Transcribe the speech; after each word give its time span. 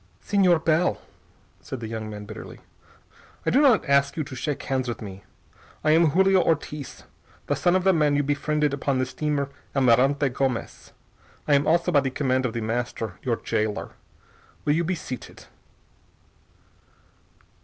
"Señor 0.25 0.65
Bell," 0.65 0.99
said 1.61 1.79
the 1.79 1.87
young 1.87 2.09
man 2.09 2.25
bitterly, 2.25 2.59
"I 3.45 3.51
do 3.51 3.61
not 3.61 3.87
ask 3.87 4.17
you 4.17 4.23
to 4.23 4.35
shake 4.35 4.63
hands 4.63 4.87
with 4.87 4.99
me. 4.99 5.23
I 5.83 5.91
am 5.91 6.07
Julio 6.09 6.41
Ortiz, 6.41 7.03
the 7.45 7.55
son 7.55 7.75
of 7.75 7.83
the 7.83 7.93
man 7.93 8.15
you 8.15 8.23
befriended 8.23 8.73
upon 8.73 8.97
the 8.97 9.05
steamer 9.05 9.49
Almirante 9.75 10.29
Gomez. 10.29 10.91
I 11.47 11.53
am 11.53 11.67
also, 11.67 11.91
by 11.91 11.99
the 11.99 12.09
command 12.09 12.47
of 12.47 12.53
The 12.53 12.61
Master, 12.61 13.19
your 13.21 13.35
jailer. 13.35 13.91
Will 14.65 14.73
you 14.73 14.83
be 14.83 14.95
seated?" 14.95 15.45